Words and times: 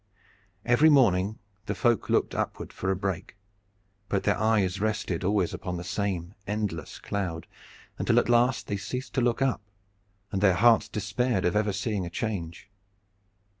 Every 0.65 0.89
morning 0.89 1.37
the 1.67 1.75
folk 1.75 2.09
looked 2.09 2.33
upward 2.33 2.73
for 2.73 2.89
a 2.89 2.95
break, 2.95 3.35
but 4.09 4.23
their 4.23 4.35
eyes 4.35 4.81
rested 4.81 5.23
always 5.23 5.53
upon 5.53 5.77
the 5.77 5.83
same 5.83 6.33
endless 6.47 6.97
cloud, 6.97 7.45
until 7.99 8.17
at 8.17 8.27
last 8.27 8.65
they 8.65 8.77
ceased 8.77 9.13
to 9.13 9.21
look 9.21 9.43
up, 9.43 9.61
and 10.31 10.41
their 10.41 10.55
hearts 10.55 10.89
despaired 10.89 11.45
of 11.45 11.55
ever 11.55 11.71
seeing 11.71 12.01
the 12.01 12.09
change. 12.09 12.67